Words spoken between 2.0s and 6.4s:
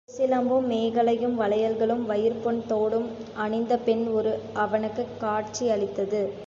வயிரப் பொன் தோடும் அணிந்த பெண் உரு அவனுக்குக் காட்சி அளித்தது.